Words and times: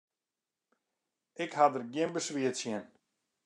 Ik 1.43 1.51
ha 1.57 1.65
der 1.73 1.83
gjin 1.93 2.11
beswier 2.13 2.53
tsjin. 2.55 2.83